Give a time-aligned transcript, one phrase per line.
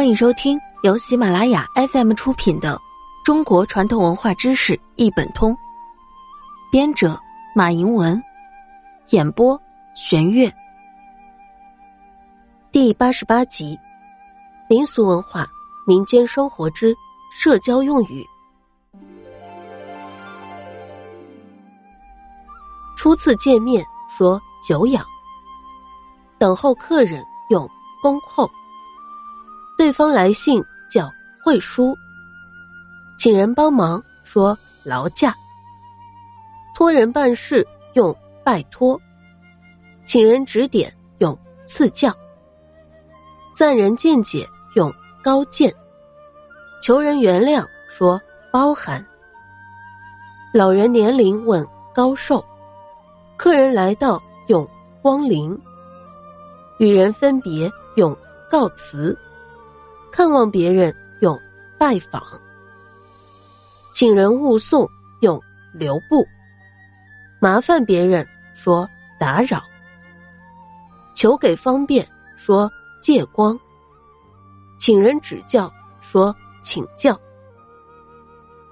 [0.00, 2.74] 欢迎收听由喜马拉雅 FM 出品的
[3.22, 5.52] 《中国传统文化知识一本通》，
[6.72, 7.20] 编者
[7.54, 8.18] 马迎文，
[9.10, 9.60] 演播
[9.94, 10.50] 玄月。
[12.72, 13.78] 第八十八集：
[14.70, 15.46] 民俗文化、
[15.86, 16.96] 民间生活之
[17.30, 18.26] 社交用语。
[22.96, 25.04] 初次见面说久仰，
[26.38, 27.68] 等候客人用
[28.00, 28.50] 恭候。
[29.80, 31.10] 对方来信叫
[31.42, 31.96] 会书，
[33.16, 35.34] 请人帮忙说劳驾，
[36.74, 39.00] 托人办事用拜托，
[40.04, 42.14] 请人指点用赐教，
[43.56, 45.74] 赞人见解用高见，
[46.82, 48.20] 求人原谅说
[48.52, 49.02] 包涵，
[50.52, 52.44] 老人年龄问高寿，
[53.38, 54.68] 客人来到用
[55.00, 55.58] 光临，
[56.76, 58.14] 与人分别用
[58.50, 59.18] 告辞。
[60.12, 61.40] 看望别人用
[61.78, 62.22] 拜访，
[63.92, 64.88] 请人勿送
[65.20, 65.40] 用
[65.72, 66.26] 留步，
[67.38, 69.62] 麻烦别人说打扰，
[71.14, 73.58] 求给方便说借光，
[74.78, 77.18] 请人指教说请教，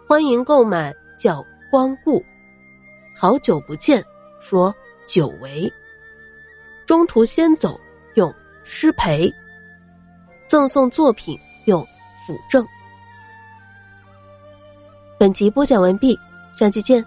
[0.06, 2.22] 欢迎购买叫光顾，
[3.16, 4.04] 好久不见
[4.40, 4.74] 说
[5.06, 5.72] 久违，
[6.86, 7.78] 中途先走
[8.14, 9.32] 用失陪。
[10.48, 11.80] 赠送作品有
[12.26, 12.66] 辅证。
[15.18, 16.18] 本集播讲完毕，
[16.54, 17.04] 下期见。